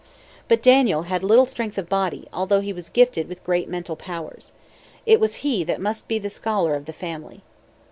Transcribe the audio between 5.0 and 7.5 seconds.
It was he that must be the scholar of the family.